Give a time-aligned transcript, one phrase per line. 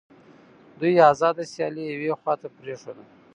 [0.79, 3.03] دوی آزاده سیالي یوې خواته پرېښوده